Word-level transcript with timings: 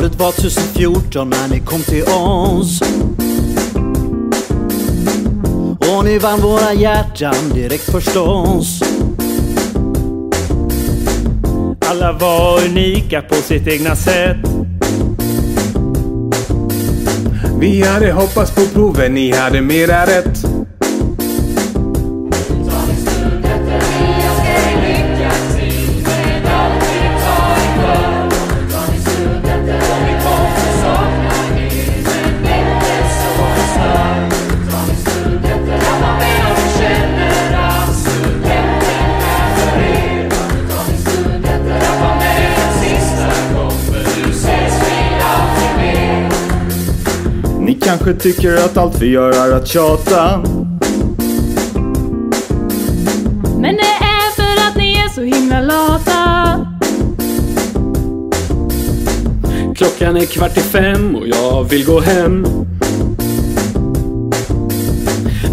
Året 0.00 0.14
var 0.14 0.32
2014 0.32 1.30
när 1.30 1.48
ni 1.48 1.60
kom 1.60 1.82
till 1.82 2.02
oss. 2.02 2.82
Och 5.78 6.04
ni 6.04 6.18
vann 6.18 6.40
våra 6.40 6.72
hjärtan 6.72 7.34
direkt 7.54 7.92
förstås. 7.92 8.82
Alla 11.90 12.12
var 12.12 12.64
unika 12.64 13.22
på 13.22 13.34
sitt 13.34 13.66
egna 13.66 13.96
sätt. 13.96 14.36
Vi 17.58 17.82
hade 17.82 18.12
hoppats 18.12 18.54
på 18.54 18.60
proven, 18.60 19.14
ni 19.14 19.32
hade 19.32 19.60
mera 19.60 20.06
rätt. 20.06 20.44
Kanske 47.90 48.14
tycker 48.14 48.56
att 48.56 48.76
allt 48.76 49.02
vi 49.02 49.06
gör 49.06 49.30
är 49.30 49.56
att 49.56 49.68
tjata. 49.68 50.38
Men 53.58 53.76
det 53.76 53.92
är 54.00 54.34
för 54.36 54.68
att 54.68 54.76
ni 54.76 54.92
är 54.92 55.08
så 55.08 55.20
himla 55.20 55.60
lata. 55.60 56.66
Klockan 59.76 60.16
är 60.16 60.26
kvart 60.26 60.56
i 60.56 60.60
fem 60.60 61.16
och 61.16 61.28
jag 61.28 61.64
vill 61.64 61.86
gå 61.86 62.00
hem. 62.00 62.46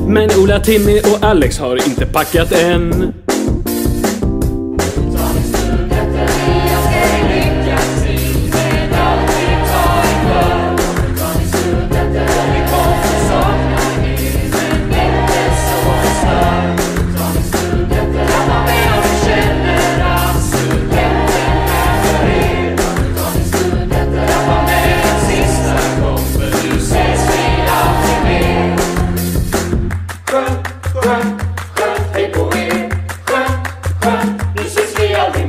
Men 0.07 0.29
Ola, 0.39 0.59
Timmy 0.59 0.99
och 0.99 1.23
Alex 1.23 1.59
har 1.59 1.87
inte 1.87 2.05
packat 2.05 2.51
än. 2.51 3.13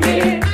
Vi 0.09 0.48